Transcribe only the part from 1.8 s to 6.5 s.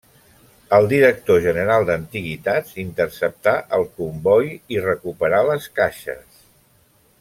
d'Antiguitats interceptà el comboi i recuperà les caixes.